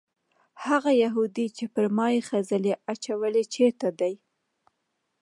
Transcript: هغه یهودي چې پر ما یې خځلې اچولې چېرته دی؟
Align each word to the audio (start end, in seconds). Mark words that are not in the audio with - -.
هغه 0.65 0.91
یهودي 1.03 1.47
چې 1.57 1.65
پر 1.73 1.85
ما 1.95 2.07
یې 2.13 2.21
خځلې 2.29 2.73
اچولې 2.91 3.43
چېرته 3.53 3.87
دی؟ 3.99 4.13